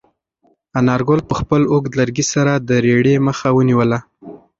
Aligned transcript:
انارګل 0.79 1.19
په 1.29 1.33
خپل 1.39 1.61
اوږد 1.71 1.91
لرګي 1.99 2.25
سره 2.33 2.53
د 2.67 2.69
رېړې 2.85 3.15
مخه 3.27 3.47
ونیوله. 3.53 3.99